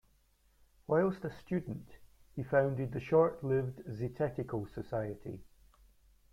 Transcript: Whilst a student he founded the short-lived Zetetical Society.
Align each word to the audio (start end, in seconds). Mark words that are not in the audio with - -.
Whilst 0.87 1.23
a 1.25 1.29
student 1.29 1.99
he 2.35 2.41
founded 2.41 2.91
the 2.91 2.99
short-lived 2.99 3.83
Zetetical 3.85 4.67
Society. 4.67 5.43